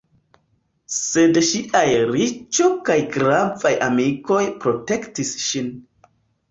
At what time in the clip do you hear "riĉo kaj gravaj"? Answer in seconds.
2.13-3.75